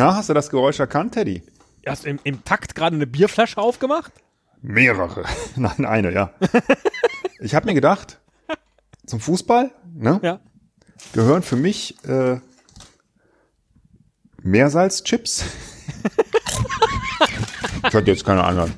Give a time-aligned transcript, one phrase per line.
[0.00, 1.42] Na, hast du das Geräusch erkannt, Teddy?
[1.86, 4.10] Hast du im, im Takt gerade eine Bierflasche aufgemacht?
[4.62, 5.26] Mehrere.
[5.56, 6.32] Nein, eine, ja.
[7.38, 8.18] ich habe mir gedacht,
[9.04, 10.40] zum Fußball ne, Ja.
[11.12, 12.40] gehören für mich äh,
[14.42, 15.44] Meersalzchips.
[17.86, 18.72] ich hatte jetzt keine anderen.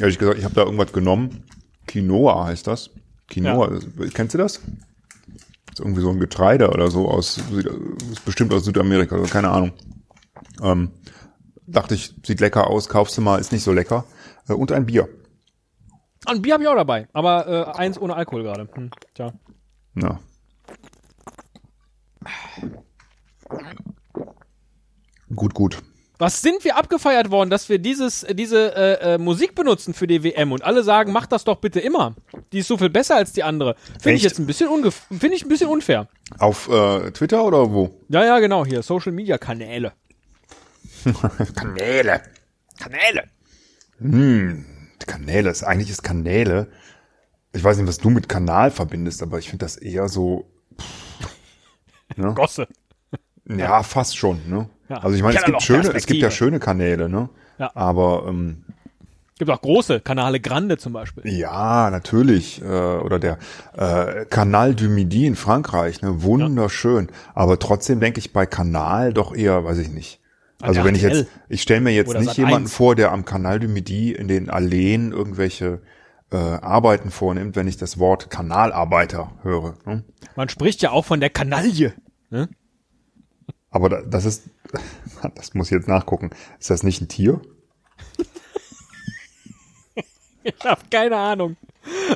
[0.00, 1.44] Ehrlich gesagt, ich habe da irgendwas genommen.
[1.86, 2.90] Quinoa heißt das.
[3.28, 3.78] Quinoa,
[4.14, 4.60] kennst du das?
[5.74, 9.72] Ist irgendwie so ein Getreide oder so aus, ist bestimmt aus Südamerika, also keine Ahnung.
[10.62, 10.92] Ähm,
[11.66, 14.04] dachte ich, sieht lecker aus, kaufst du mal, ist nicht so lecker.
[14.48, 15.08] Äh, und ein Bier.
[16.26, 18.68] Ein Bier habe ich auch dabei, aber äh, eins ohne Alkohol gerade.
[18.72, 19.32] Hm, tja.
[19.96, 20.20] Ja.
[25.34, 25.82] Gut, gut.
[26.18, 30.06] Was sind wir abgefeiert worden, dass wir dieses, äh, diese äh, äh, Musik benutzen für
[30.06, 32.14] die WM und alle sagen, mach das doch bitte immer.
[32.52, 33.74] Die ist so viel besser als die andere.
[34.00, 36.08] Finde ich jetzt ein bisschen ungef finde ich ein bisschen unfair.
[36.38, 38.00] Auf äh, Twitter oder wo?
[38.08, 39.92] Ja, ja, genau, hier, Social Media Kanäle.
[41.54, 42.22] Kanäle.
[42.78, 43.24] Kanäle.
[45.06, 46.68] Kanäle, ist, eigentlich ist Kanäle.
[47.52, 50.48] Ich weiß nicht, was du mit Kanal verbindest, aber ich finde das eher so.
[52.34, 52.68] Gosse.
[53.46, 54.68] Ja, fast schon, ne?
[54.88, 54.96] Ja.
[54.98, 57.28] Also ich meine, es gibt schöne, es gibt ja schöne Kanäle, ne?
[57.58, 57.70] Ja.
[57.74, 58.64] Aber ähm,
[59.38, 61.26] Gibt auch große Kanale Grande zum Beispiel.
[61.26, 62.62] ja, natürlich.
[62.62, 63.38] Äh, oder der
[63.76, 66.22] äh, Canal du Midi in Frankreich, ne?
[66.22, 67.08] Wunderschön.
[67.34, 70.20] Aber trotzdem denke ich bei Kanal doch eher, weiß ich nicht.
[70.60, 72.38] Also wenn ich jetzt, ich stelle mir jetzt nicht Sat.1.
[72.38, 75.82] jemanden vor, der am Canal du Midi in den Alleen irgendwelche
[76.30, 79.74] äh, Arbeiten vornimmt, wenn ich das Wort Kanalarbeiter höre.
[79.84, 80.04] Ne?
[80.36, 81.92] Man spricht ja auch von der Kanaille.
[82.30, 82.48] Ne?
[83.70, 84.44] Aber da, das ist,
[85.34, 86.30] das muss ich jetzt nachgucken.
[86.58, 87.40] Ist das nicht ein Tier?
[90.46, 91.56] Ich habe keine Ahnung.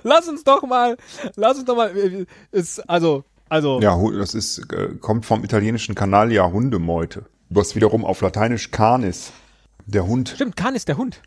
[0.03, 0.99] Lass uns doch mal,
[1.37, 6.51] lass uns doch mal, ist, also, also, Ja, das ist, äh, kommt vom italienischen Canalia
[6.51, 7.25] Hundemeute.
[7.49, 9.33] Was wiederum auf Lateinisch Canis,
[9.87, 10.29] der Hund.
[10.29, 11.23] stimmt, Kahn ist der Hund.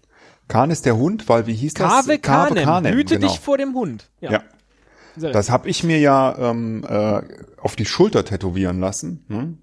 [0.47, 2.21] Canis der Hund, weil wie hieß Kave das?
[2.21, 3.27] Cave Kanem, hüte genau.
[3.27, 4.09] dich vor dem Hund.
[4.19, 4.43] Ja.
[5.15, 7.21] Sehr Das habe ich mir ja ähm, äh,
[7.57, 9.57] auf die Schulter tätowieren lassen, ne?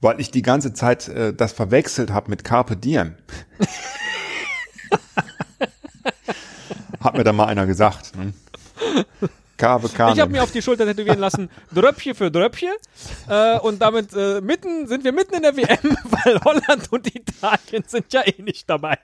[0.00, 3.14] Weil ich die ganze Zeit äh, das verwechselt habe mit Carpe Diem.
[7.00, 8.16] Hat mir da mal einer gesagt.
[8.16, 8.32] Ne?
[9.56, 9.88] Canem.
[10.12, 12.74] Ich habe mir auf die Schulter tätowieren lassen, Dröppchen für Dröppchen.
[13.28, 17.84] Äh, und damit äh, mitten sind wir mitten in der WM, weil Holland und Italien
[17.86, 18.98] sind ja eh nicht dabei.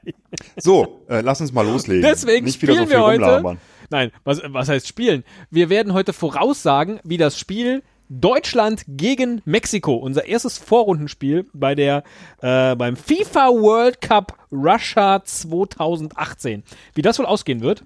[0.57, 2.03] so, äh, lass uns mal loslegen.
[2.03, 3.25] Deswegen Nicht spielen so wir heute.
[3.25, 3.59] rumlabern.
[3.91, 5.25] Nein, was, was heißt spielen?
[5.51, 7.83] Wir werden heute voraussagen, wie das Spiel
[8.21, 12.05] Deutschland gegen Mexiko, unser erstes Vorrundenspiel bei der
[12.43, 16.63] äh, beim FIFA World Cup Russia 2018,
[16.95, 17.85] wie das wohl ausgehen wird.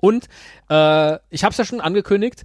[0.00, 0.28] Und
[0.68, 2.44] äh, ich habe es ja schon angekündigt,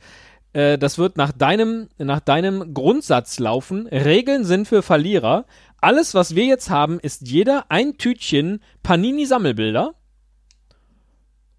[0.54, 3.88] äh, das wird nach deinem, nach deinem Grundsatz laufen.
[3.88, 5.46] Regeln sind für Verlierer.
[5.82, 9.96] Alles, was wir jetzt haben, ist jeder ein Tütchen Panini-Sammelbilder.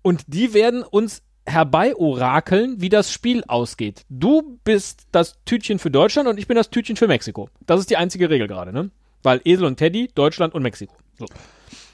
[0.03, 4.05] Und die werden uns herbei orakeln, wie das Spiel ausgeht.
[4.09, 7.49] Du bist das Tütchen für Deutschland und ich bin das Tütchen für Mexiko.
[7.67, 8.91] Das ist die einzige Regel gerade, ne?
[9.23, 10.95] Weil Esel und Teddy, Deutschland und Mexiko.
[11.19, 11.27] So.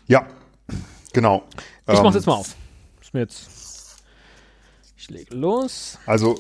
[0.07, 0.27] Ja,
[1.13, 1.45] genau.
[1.89, 2.55] Ich Ähm, mach's jetzt mal auf.
[3.01, 3.49] Ist mir jetzt.
[4.97, 5.99] Ich lege los.
[6.07, 6.37] Also,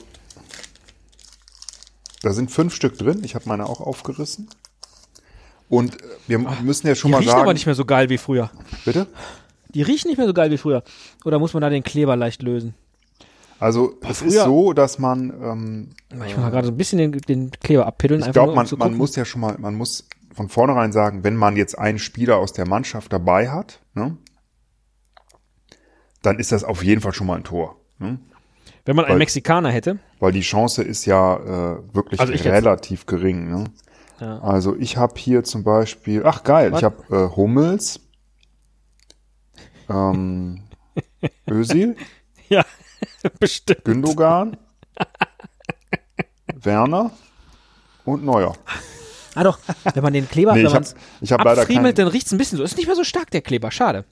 [2.22, 3.22] da sind fünf Stück drin.
[3.25, 4.48] Ich habe meine auch aufgerissen.
[5.69, 7.42] Und äh, wir müssen ja schon Die mal riechen sagen.
[7.42, 8.50] aber nicht mehr so geil wie früher.
[8.84, 9.06] bitte?
[9.68, 10.83] Die riechen nicht mehr so geil wie früher.
[11.24, 12.74] Oder muss man da den Kleber leicht lösen?
[13.60, 17.12] Also, es ist so, dass man, ähm, Ich muss mal gerade so ein bisschen den,
[17.12, 18.21] den Kleber abpiddeln.
[18.21, 21.24] ich glaube, nur, um man, man muss ja schon mal, man muss von vornherein sagen,
[21.24, 24.16] wenn man jetzt einen Spieler aus der Mannschaft dabei hat, ne,
[26.22, 27.77] dann ist das auf jeden Fall schon mal ein Tor.
[27.98, 28.18] Ne?
[28.86, 29.98] Wenn man einen weil- Mexikaner hätte.
[30.21, 33.51] Weil die Chance ist ja äh, wirklich Also relativ gering.
[33.51, 33.65] Ne?
[34.21, 34.39] Ja.
[34.41, 38.01] Also ich habe hier zum Beispiel, ach geil, ich habe äh, Hummels,
[39.89, 40.63] ähm,
[41.51, 41.97] Özil,
[42.48, 42.65] Ja,
[43.38, 43.84] bestimmt.
[43.84, 44.56] Gündogan,
[46.54, 47.10] Werner
[48.04, 48.54] und Neuer.
[49.34, 49.58] Ah doch,
[49.94, 52.32] wenn man den Kleber Nee, wenn ich hab- man's ich hab leider abfriemelt, dann riecht's
[52.32, 52.64] ein bisschen so.
[52.64, 53.70] Ist nicht mehr so stark, der Kleber.
[53.70, 54.04] Schade.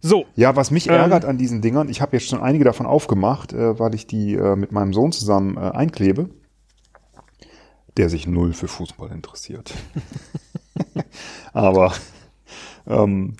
[0.00, 0.94] So, Ja, was mich Ähm.
[0.94, 4.34] ärgert an diesen Dingern, ich habe jetzt schon einige davon aufgemacht, äh, weil ich die
[4.34, 6.30] äh, mit meinem Sohn zusammen äh, einklebe,
[7.96, 9.74] der sich null für Fußball interessiert.
[11.52, 11.92] Aber
[12.86, 13.36] ähm,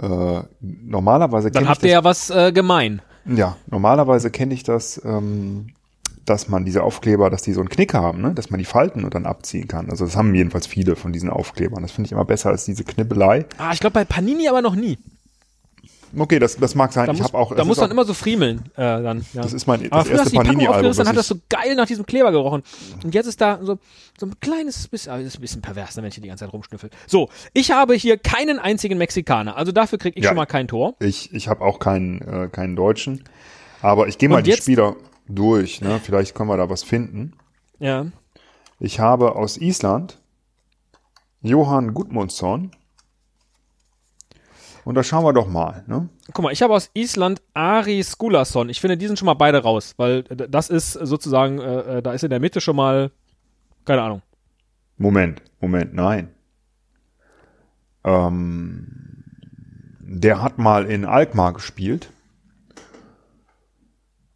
[0.00, 3.00] äh, normalerweise dann habt ihr ja was äh, gemein.
[3.26, 5.68] Ja, normalerweise kenne ich das, ähm,
[6.24, 8.32] dass man diese Aufkleber, dass die so einen Knick haben, ne?
[8.32, 9.90] dass man die falten und dann abziehen kann.
[9.90, 11.82] Also das haben jedenfalls viele von diesen Aufklebern.
[11.82, 13.46] Das finde ich immer besser als diese Knibbelei.
[13.58, 14.98] Ah, ich glaube bei Panini aber noch nie.
[16.16, 17.06] Okay, das, das mag sein.
[17.06, 17.54] Da ich muss, habe auch.
[17.54, 18.64] da muss man immer so friemeln.
[18.74, 19.42] Äh, dann, ja.
[19.42, 20.92] Das ist mein Aber das hast erste Panini-Album.
[20.94, 22.62] dann hat das so geil nach diesem Kleber gerochen.
[23.02, 23.78] Und jetzt ist da so,
[24.18, 26.28] so ein kleines bisschen, aber das ist ein bisschen pervers, ne, wenn ich hier die
[26.28, 26.90] ganze Zeit rumschnüffel.
[27.06, 29.56] So, ich habe hier keinen einzigen Mexikaner.
[29.56, 30.30] Also dafür kriege ich Ja.
[30.30, 30.94] schon mal kein Tor.
[31.00, 33.24] Ich, ich habe auch keinen, äh, keinen Deutschen.
[33.80, 34.96] Aber ich gehe mal die Spieler
[35.28, 35.80] durch.
[35.80, 35.98] Ne?
[36.02, 37.32] Vielleicht können wir da was finden.
[37.78, 38.06] Ja.
[38.78, 40.20] Ich habe aus Island
[41.40, 42.70] Johann Gudmundsson.
[44.84, 45.84] Und da schauen wir doch mal.
[45.86, 46.08] Ne?
[46.32, 48.68] Guck mal, ich habe aus Island Ari Skulason.
[48.68, 52.02] Ich finde, die sind schon mal beide raus, weil äh, das ist sozusagen, äh, äh,
[52.02, 53.10] da ist in der Mitte schon mal,
[53.84, 54.22] keine Ahnung.
[54.96, 56.30] Moment, Moment, nein.
[58.04, 59.24] Ähm,
[60.00, 62.10] der hat mal in Alkmaar gespielt.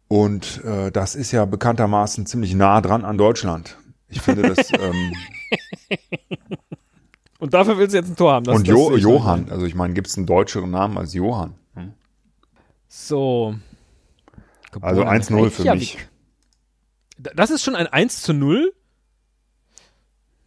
[0.07, 3.77] Und äh, das ist ja bekanntermaßen ziemlich nah dran an Deutschland.
[4.07, 4.71] Ich finde das.
[4.71, 5.13] ähm,
[7.47, 8.43] Und dafür willst du jetzt ein Tor haben.
[8.43, 11.53] Das, und jo Johann, also ich meine, gibt es einen deutscheren Namen als Johann?
[11.75, 11.93] Hm?
[12.89, 13.55] So.
[14.81, 15.97] Also Geboren in 1-0 für mich.
[17.17, 18.73] Das ist schon ein 1 zu 0?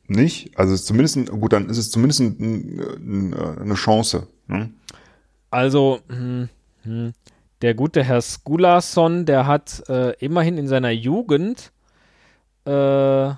[0.09, 0.59] Nicht?
[0.59, 4.27] Also ist zumindest, ein, gut, dann ist es zumindest ein, ein, äh, eine Chance.
[4.47, 4.69] Ne?
[5.51, 6.51] Also, hm,
[6.83, 7.15] hm.
[7.63, 11.73] der gute Herr Skulason, der hat äh, immerhin in seiner Jugend
[12.67, 13.33] äh,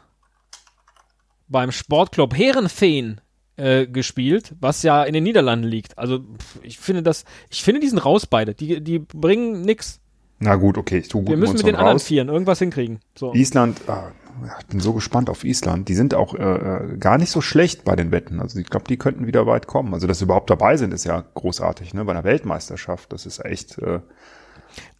[1.47, 3.21] beim Sportclub Herenveen
[3.57, 5.99] äh, gespielt, was ja in den Niederlanden liegt.
[5.99, 6.21] Also,
[6.63, 8.55] ich finde das, ich finde, die sind raus beide.
[8.55, 10.01] Die, die bringen nix.
[10.39, 12.99] Na gut, okay, ich tue gut Wir müssen mit den anderen Vieren irgendwas hinkriegen.
[13.17, 13.33] So.
[13.33, 14.11] Island, ah,
[14.59, 15.89] ich bin so gespannt auf Island.
[15.89, 18.41] Die sind auch äh, äh, gar nicht so schlecht bei den Wetten.
[18.41, 19.95] Also ich glaube, die könnten wieder weit kommen.
[19.95, 22.05] Also dass sie überhaupt dabei sind, ist ja großartig, ne?
[22.05, 23.13] Bei einer Weltmeisterschaft.
[23.13, 23.79] Das ist echt.
[23.79, 24.01] Äh,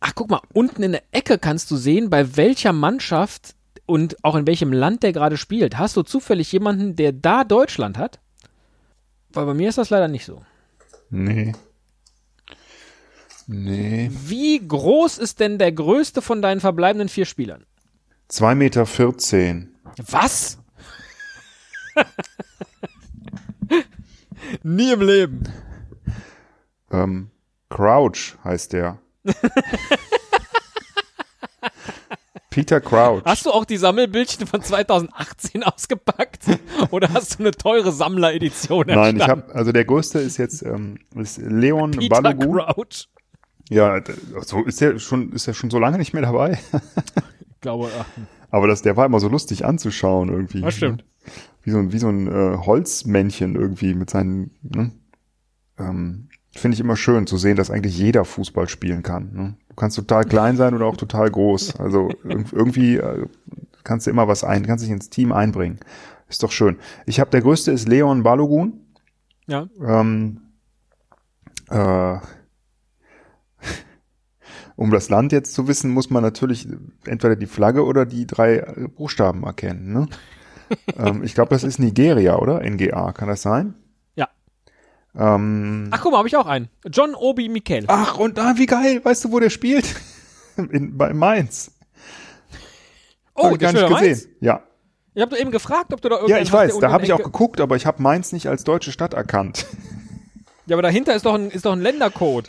[0.01, 3.55] Ach, guck mal, unten in der Ecke kannst du sehen, bei welcher Mannschaft
[3.87, 5.79] und auch in welchem Land der gerade spielt.
[5.79, 8.21] Hast du zufällig jemanden, der da Deutschland hat?
[9.33, 10.43] Weil bei mir ist das leider nicht so.
[11.11, 11.53] nee.
[13.49, 14.09] Nee.
[14.13, 17.67] Wie groß ist denn der größte von deinen verbleibenden vier Spielern?
[18.31, 18.87] 2,14 Meter.
[18.87, 19.75] 14.
[20.11, 20.59] Was?
[24.63, 25.43] Nie im Leben.
[26.93, 27.31] Ähm,
[27.69, 28.99] Crouch heißt der.
[32.53, 33.23] Peter Crouch.
[33.25, 36.45] Hast du auch die Sammelbildchen von 2018 ausgepackt?
[36.91, 40.99] Oder hast du eine teure Sammleredition Nein, ich habe, also der größte ist jetzt ähm,
[41.17, 42.59] ist Leon Peter Balogun.
[42.59, 43.09] Crouch.
[43.71, 44.01] Ja,
[44.43, 46.59] so ist der schon, ist er schon so lange nicht mehr dabei.
[47.55, 48.07] Ich glaube, ach,
[48.51, 50.61] Aber das, der war immer so lustig anzuschauen irgendwie.
[50.61, 51.05] das stimmt.
[51.63, 54.91] Wie so ein, wie so ein äh, Holzmännchen irgendwie mit seinen, ne?
[55.79, 59.31] ähm, finde ich immer schön zu sehen, dass eigentlich jeder Fußball spielen kann.
[59.33, 59.55] Ne?
[59.69, 61.77] Du kannst total klein sein oder auch total groß.
[61.81, 63.27] Also irg- irgendwie äh,
[63.85, 65.79] kannst du immer was ein, kannst dich ins Team einbringen.
[66.29, 66.79] Ist doch schön.
[67.07, 68.81] Ich habe der größte ist Leon Balogun.
[69.47, 69.67] Ja.
[69.85, 70.41] Ähm,
[71.71, 72.17] äh,
[74.77, 76.69] um das Land jetzt zu wissen, muss man natürlich
[77.05, 78.61] entweder die Flagge oder die drei
[78.97, 79.93] Buchstaben erkennen.
[79.93, 80.09] Ne?
[80.99, 82.61] ähm, ich glaube, das ist Nigeria, oder?
[82.63, 83.75] NGA, kann das sein?
[85.15, 85.35] Ja.
[85.35, 86.69] Ähm, Ach, guck mal, habe ich auch einen.
[86.91, 87.85] John Obi Mikel.
[87.89, 89.85] ach, und ah, wie geil, weißt du, wo der spielt?
[90.57, 91.73] In, bei Mainz.
[93.35, 94.01] oh, Hab ich gar nicht gesehen.
[94.01, 94.29] Mainz?
[94.41, 94.63] Ja.
[95.15, 97.23] Ich habe eben gefragt, ob du da Ja, irgendeinen ich weiß, da habe ich auch
[97.23, 99.67] geguckt, aber ich habe Mainz nicht als deutsche Stadt erkannt.
[100.67, 102.49] Ja, aber dahinter ist doch ein, ist doch ein Ländercode.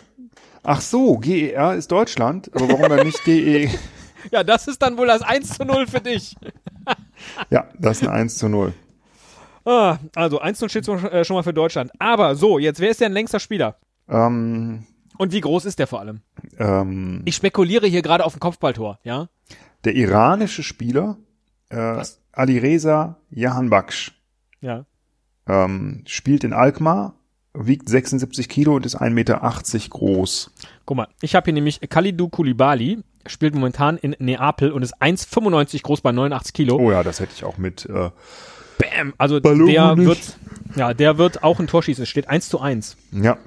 [0.61, 3.65] Ach so, GER ist Deutschland, aber warum dann nicht E?
[3.65, 3.71] DE?
[4.31, 6.35] Ja, das ist dann wohl das 1 zu 0 für dich.
[7.49, 8.71] Ja, das ist ein 1 zu 0.
[9.65, 11.91] Ah, also 1 zu 0 steht schon, äh, schon mal für Deutschland.
[11.99, 13.75] Aber so, jetzt wer ist der längster Spieler?
[14.09, 14.85] Ähm,
[15.17, 16.21] Und wie groß ist der vor allem?
[16.59, 19.29] ähm, Ich spekuliere hier gerade auf ein Kopfballtor, ja?
[19.85, 21.17] der iranische Spieler
[21.69, 22.19] äh, Was?
[22.31, 24.13] Alireza Jahanbakhsh
[24.61, 24.85] Ja.
[25.47, 27.13] ähm, spielt in Alkmaar,
[27.53, 29.39] wiegt 76 Kilo und ist 1,80 Meter
[29.89, 30.51] groß.
[30.85, 35.83] Guck mal, ich habe hier nämlich Khalidou Koulibaly, spielt momentan in Neapel und ist 1,95
[35.83, 36.75] groß bei 89 Kilo.
[36.77, 37.85] Oh ja, das hätte ich auch mit.
[37.85, 38.09] Äh,
[38.91, 39.13] Bam!
[39.17, 40.07] Also Ballon der nicht.
[40.07, 40.37] wird,
[40.75, 42.03] ja, der wird auch ein Tor schießen.
[42.03, 43.37] Es steht 1 zu 1 ja,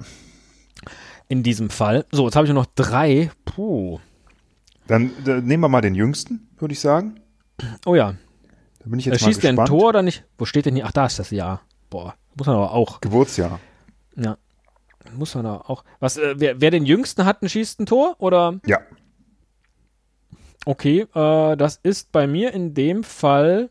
[1.29, 2.05] in diesem Fall.
[2.11, 3.31] So, jetzt habe ich nur noch drei.
[3.45, 3.99] Puh.
[4.87, 7.19] dann äh, nehmen wir mal den jüngsten, würde ich sagen.
[7.85, 8.15] Oh ja.
[8.79, 9.69] Da bin ich Äh, jetzt mal schießt der ein gespannt.
[9.69, 10.23] Tor oder nicht?
[10.37, 10.85] Wo steht denn hier?
[10.85, 11.61] Ach, da ist das Jahr.
[11.89, 13.01] Boah, muss man aber auch.
[13.01, 13.59] Geburtsjahr.
[14.15, 14.37] Ja.
[15.13, 15.83] Muss man da auch.
[15.99, 18.15] Was, äh, wer, wer den jüngsten hat, ein schießt ein Tor?
[18.19, 18.59] Oder?
[18.65, 18.79] Ja.
[20.65, 23.69] Okay, äh, das ist bei mir in dem Fall.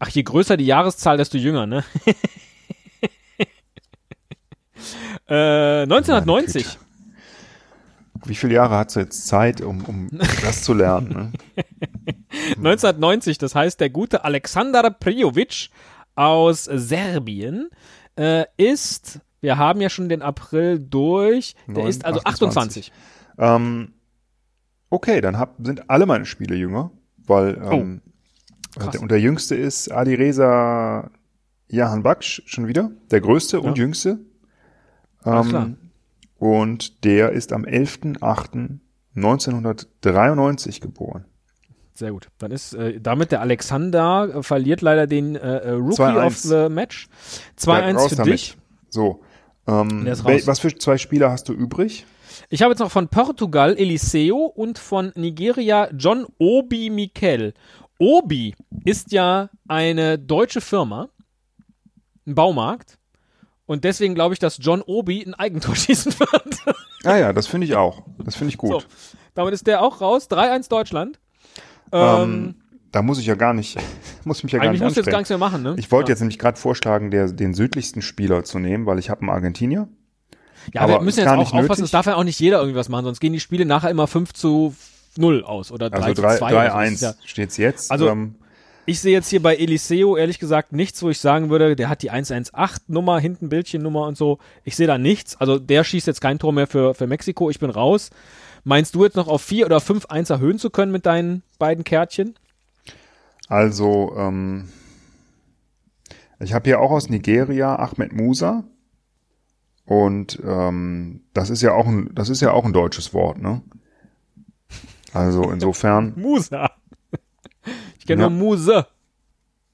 [0.00, 1.84] Ach, je größer die Jahreszahl, desto jünger, ne?
[5.28, 6.64] äh, 1990.
[6.66, 10.08] Meine Wie viele Jahre hast du jetzt Zeit, um, um
[10.42, 11.32] das zu lernen?
[11.56, 11.64] Ne?
[12.56, 15.68] 1990, das heißt, der gute Alexander Prijovic
[16.14, 17.68] aus Serbien
[18.16, 22.90] äh, ist, wir haben ja schon den April durch, der Neun- ist also 28.
[22.90, 22.92] 28.
[23.38, 23.92] Ähm,
[24.90, 28.09] okay, dann hab, sind alle meine Spiele jünger, weil ähm, Oh,
[28.76, 31.10] der, und der jüngste ist Adireza
[31.68, 33.84] Jahan Baksh schon wieder, der größte und Ja.
[33.84, 34.18] jüngste.
[35.22, 35.76] Ach, Ähm,
[36.38, 37.64] und der ist am
[39.14, 41.24] 11.08.1993 geboren.
[41.94, 42.28] Sehr gut.
[42.38, 46.26] Dann ist äh, damit der Alexander äh, verliert leider den äh, äh, Rookie 2-1.
[46.26, 47.08] of the Match.
[47.66, 48.32] Ja, 2-1 raus für damit.
[48.34, 48.56] dich.
[48.88, 49.22] So.
[49.66, 52.06] Ähm, was für zwei Spieler hast du übrig?
[52.48, 57.52] Ich habe jetzt noch von Portugal Eliseo und von Nigeria John Obi Mikel.
[58.00, 58.54] Obi
[58.86, 61.10] ist ja eine deutsche Firma,
[62.26, 62.98] ein Baumarkt.
[63.66, 66.76] Und deswegen glaube ich, dass John Obi ein Eigentor schießen wird.
[67.04, 68.02] Ah ja, das finde ich auch.
[68.24, 68.70] Das finde ich gut.
[68.70, 68.82] So,
[69.34, 70.28] damit ist der auch raus.
[70.30, 71.20] 3-1 Deutschland.
[71.92, 72.54] Ähm, Ähm,
[72.90, 73.76] da muss ich ja gar nicht,
[74.24, 75.76] muss mich ja gar nicht musst jetzt gar nichts mehr machen, ne?
[75.76, 76.14] Ich wollte ja.
[76.14, 79.88] jetzt nämlich gerade vorschlagen, der, den südlichsten Spieler zu nehmen, weil ich habe einen Argentinier.
[80.72, 81.84] Ja, wir aber müssen ist jetzt auch nicht aufpassen, nötig.
[81.84, 84.06] es darf ja auch nicht jeder irgendwie was machen, sonst gehen die Spiele nachher immer
[84.06, 84.74] 5 zu
[85.16, 86.46] 0 aus oder 3 Also zu 3 2.
[86.46, 86.66] oder so.
[86.66, 87.90] Das 3-1 ist ja- steht's jetzt.
[87.90, 88.34] Also- ähm,
[88.86, 92.02] Ich sehe jetzt hier bei Eliseo ehrlich gesagt nichts, wo ich sagen würde, der hat
[92.02, 94.38] die 118-Nummer, hinten Bildchennummer und so.
[94.64, 95.36] Ich sehe da nichts.
[95.40, 97.50] Also der schießt jetzt kein Tor mehr für, für Mexiko.
[97.50, 98.10] Ich bin raus.
[98.64, 102.34] Meinst du jetzt noch auf 4 oder 5-1 erhöhen zu können mit deinen beiden Kärtchen?
[103.48, 104.68] also, ähm,
[106.40, 108.64] ich habe hier auch aus Nigeria Ahmed Musa.
[109.84, 113.60] Und ähm, das ist ja auch ein, das ist ja auch ein deutsches Wort, ne?
[115.12, 116.70] Also insofern, Musa.
[117.98, 118.30] Ich kenne Ja.
[118.30, 118.86] nur Muse.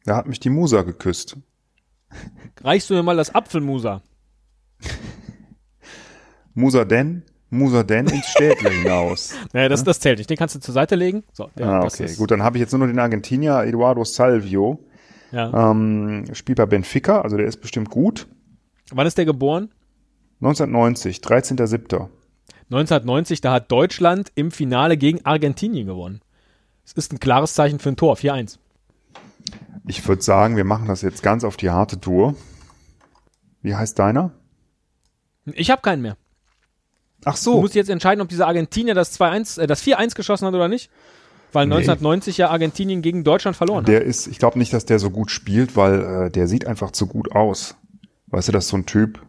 [0.05, 1.37] da hat mich die Musa geküsst.
[2.63, 4.03] Reichst du mir mal das Apfelmusa?
[6.55, 9.35] Musa denn, Musa denn ins Städtle hinaus.
[9.53, 10.31] Naja, das, das zählt nicht.
[10.31, 11.23] Den kannst du zur Seite legen.
[11.33, 14.81] So, der, ah, okay, gut, dann habe ich jetzt nur noch den Argentinier Eduardo Salvio.
[15.33, 15.71] Ja.
[15.71, 18.27] Ähm, spielt bei Benfica, also der ist bestimmt gut.
[18.93, 19.71] Wann ist der geboren?
[20.41, 22.09] 1990, 13.07.
[22.71, 26.21] 1990, da hat Deutschland im Finale gegen Argentinien gewonnen.
[26.85, 28.59] Es ist ein klares Zeichen für ein Tor, 4-1.
[29.89, 32.35] Ich würde sagen, wir machen das jetzt ganz auf die harte Tour.
[33.63, 34.33] Wie heißt deiner?
[35.45, 36.17] Ich habe keinen mehr.
[37.25, 37.61] Ach Du so.
[37.61, 40.91] musst jetzt entscheiden, ob dieser Argentinier das 2-1, äh, das 4-1 geschossen hat oder nicht.
[41.53, 41.75] Weil Nee.
[41.75, 43.89] 1990 ja Argentinien gegen Deutschland verloren hat.
[43.89, 46.91] Der ist, ich glaube nicht, dass der so gut spielt, weil äh, der sieht einfach
[46.91, 47.77] zu gut aus.
[48.27, 49.21] Weißt du, das ist so ein Typ,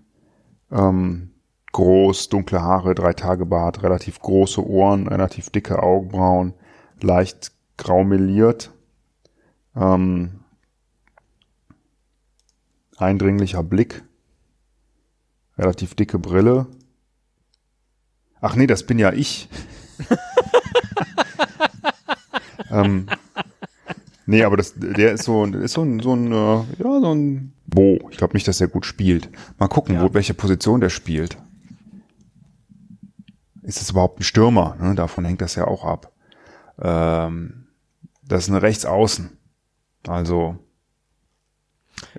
[0.71, 1.31] ähm,
[1.77, 6.55] groß, dunkle Haare, drei Tage Bart, relativ große Ohren, relativ dicke Augenbrauen,
[7.01, 8.71] leicht grau meliert,
[9.75, 10.39] ähm,
[12.97, 14.03] eindringlicher Blick,
[15.55, 16.65] relativ dicke Brille.
[18.41, 19.47] Ach nee, das bin ja ich.
[22.71, 23.05] ähm,
[24.25, 27.53] nee, aber das, der ist so, ist so ein, so ein, äh, ja, so ein
[27.67, 27.99] Bo.
[28.09, 29.29] Ich glaube nicht, dass er gut spielt.
[29.59, 30.01] Mal gucken, Ja.
[30.01, 31.37] wo, welche Position der spielt.
[33.67, 34.77] Ist es überhaupt ein Stürmer?
[34.79, 34.95] Ne?
[34.95, 36.13] Davon hängt das ja auch ab.
[36.81, 37.67] Ähm,
[38.23, 39.37] das ist eine Rechtsaußen.
[40.07, 40.57] Also,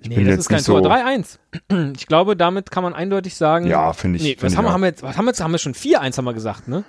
[0.03, 0.83] ich nee, bin das jetzt ist kein Tor.
[0.83, 0.91] so.
[0.91, 1.39] 3-1.
[1.97, 3.67] Ich glaube, damit kann man eindeutig sagen.
[3.67, 5.31] Ja, finde ich- Nee, finde was ich haben wir, haben wir jetzt, was haben wir
[5.31, 6.85] jetzt, haben wir schon 4-1 haben wir gesagt, ne?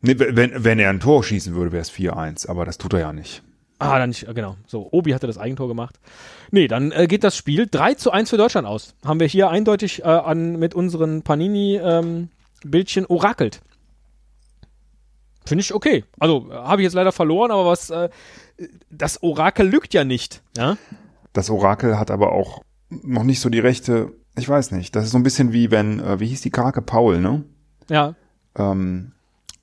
[0.00, 3.00] Nee, wenn, wenn er ein Tor schießen würde, wäre es 4-1, aber das tut er
[3.00, 3.42] ja nicht.
[3.78, 4.56] Ah, dann nicht, genau.
[4.66, 5.98] So, Obi hatte das Eigentor gemacht.
[6.50, 8.94] Nee, dann äh, geht das Spiel 3 zu 1 für Deutschland aus.
[9.04, 11.22] Haben wir hier eindeutig äh, an, mit unseren
[12.62, 13.60] Panini-Bildchen orakelt.
[15.44, 16.04] Finde ich okay.
[16.20, 18.08] Also, habe ich jetzt leider verloren, aber was, äh,
[18.90, 20.42] das Orakel lügt ja nicht.
[20.56, 20.76] Ja?
[21.32, 25.10] Das Orakel hat aber auch noch nicht so die rechte, ich weiß nicht, das ist
[25.12, 27.44] so ein bisschen wie wenn, äh, wie hieß die Krake Paul, ne?
[27.88, 28.14] Ja.
[28.54, 29.12] Ähm,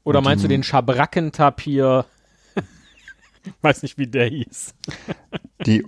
[0.04, 2.06] Oder meinst du die- den Schabrackentapir?
[3.62, 4.74] Weiß nicht, wie der hieß.
[5.66, 5.80] die,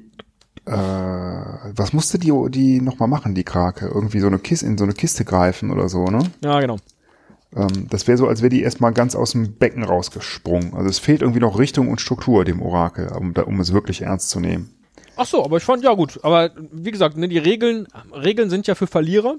[0.66, 3.88] äh, was musste die, die nochmal machen, die Krake?
[3.88, 6.20] Irgendwie so eine Kiste, in so eine Kiste greifen oder so, ne?
[6.44, 6.78] Ja, genau.
[7.56, 10.74] Ähm, das wäre so, als wäre die erstmal ganz aus dem Becken rausgesprungen.
[10.74, 14.30] Also es fehlt irgendwie noch Richtung und Struktur dem Orakel, um, um es wirklich ernst
[14.30, 14.74] zu nehmen.
[15.18, 16.20] Ach so, aber ich fand, ja gut.
[16.24, 19.36] Aber wie gesagt, ne, die Regeln, Regeln sind ja für Verlierer.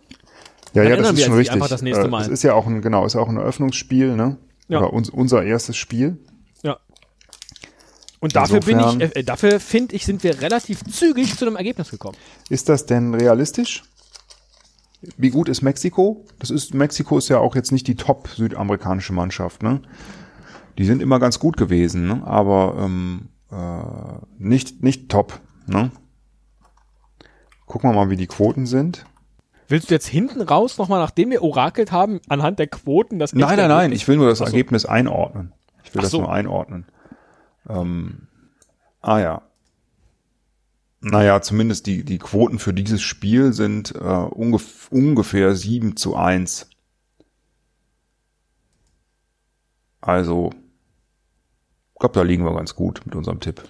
[0.74, 1.54] Ja, Dann ja, das ist schon richtig.
[1.54, 2.22] einfach das nächste Äh, Mal.
[2.22, 4.36] Es ist ja auch ein, genau, ist auch ein Eröffnungsspiel, ne?
[4.68, 4.78] Ja.
[4.78, 6.18] Oder uns, unser erstes Spiel.
[6.62, 6.78] Ja.
[8.20, 11.56] Und dafür bin Insofern- ich, äh, dafür finde ich, sind wir relativ zügig zu einem
[11.56, 12.16] Ergebnis gekommen.
[12.48, 13.82] Ist das denn realistisch?
[15.16, 16.24] Wie gut ist Mexiko?
[16.38, 19.80] Das ist, Mexiko ist ja auch jetzt nicht die top südamerikanische Mannschaft, ne?
[20.78, 22.22] Die sind immer ganz gut gewesen, ne?
[22.24, 25.90] aber ähm, äh, nicht, nicht top, ne?
[27.66, 29.04] Gucken wir mal, wie die Quoten sind.
[29.68, 33.56] Willst du jetzt hinten raus nochmal, nachdem wir orakelt haben, anhand der Quoten das Nein,
[33.56, 34.44] nein, nein, ich will nur das so.
[34.44, 35.52] Ergebnis einordnen.
[35.82, 36.20] Ich will Ach das so.
[36.20, 36.86] nur einordnen.
[37.68, 38.28] Ähm,
[39.00, 39.42] ah ja.
[41.04, 46.70] Naja, zumindest die, die Quoten für dieses Spiel sind äh, ungef ungefähr 7 zu 1.
[50.00, 50.50] Also,
[51.92, 53.62] ich glaube, da liegen wir ganz gut mit unserem Tipp.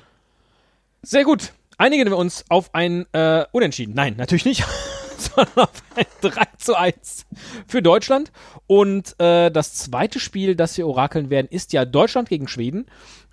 [1.01, 1.55] Sehr gut.
[1.79, 3.95] Einigen wir uns auf ein äh, Unentschieden.
[3.95, 4.65] Nein, natürlich nicht.
[5.17, 7.27] sondern auf ein 3 zu 1
[7.67, 8.31] für Deutschland.
[8.67, 12.87] Und äh, das zweite Spiel, das wir orakeln werden, ist ja Deutschland gegen Schweden.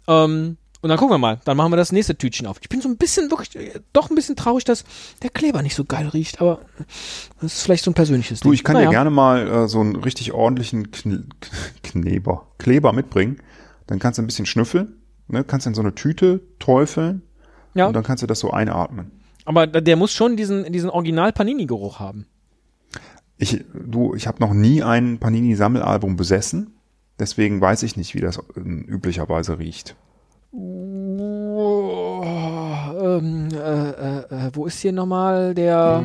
[0.07, 1.39] Ähm, und dann gucken wir mal.
[1.45, 2.57] Dann machen wir das nächste Tütchen auf.
[2.61, 4.83] Ich bin so ein bisschen wirklich, äh, doch ein bisschen traurig, dass
[5.23, 6.39] der Kleber nicht so geil riecht.
[6.41, 6.61] Aber
[7.41, 8.87] das ist vielleicht so ein persönliches Du, ich kann Naja.
[8.87, 11.27] dir gerne mal äh, so einen richtig ordentlichen Kn
[11.83, 13.37] Kneber, Kleber mitbringen.
[13.87, 14.93] Dann kannst du ein bisschen schnüffeln,
[15.27, 15.43] ne?
[15.43, 17.23] kannst in so eine Tüte träufeln
[17.73, 19.11] Ja, und dann kannst du das so einatmen.
[19.45, 22.25] aber der muss schon diesen, diesen Original-Panini-Geruch haben.
[23.37, 26.73] Ich, du, ich habe noch nie ein Panini-Sammelalbum besessen,
[27.19, 29.95] deswegen weiß ich nicht, wie das äh, üblicherweise riecht.
[30.51, 32.23] Oh,
[32.99, 36.03] ähm, äh, äh, äh, wo ist hier nochmal der.